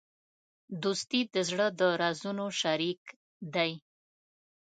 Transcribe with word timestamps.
دوستي 0.83 1.21
د 1.33 1.35
زړه 1.49 1.67
د 1.79 1.81
رازونو 2.01 2.45
شریک 2.61 3.01
دی. 3.55 3.71